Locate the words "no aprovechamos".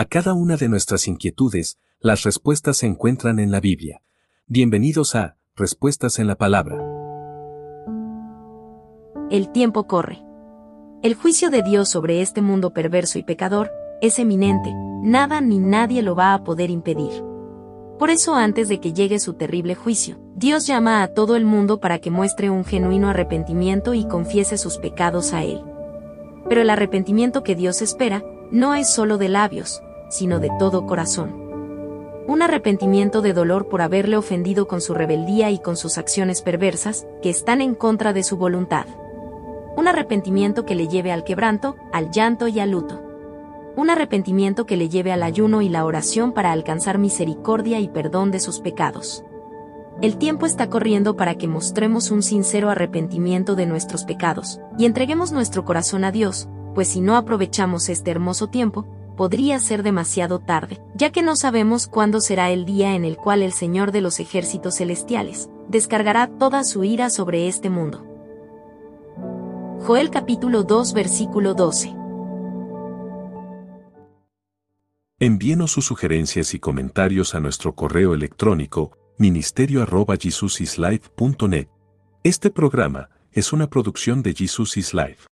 57.00-57.88